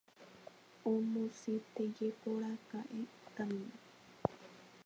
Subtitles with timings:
[0.91, 2.99] Omosẽtéjekoraka'e
[3.35, 3.75] Taníme.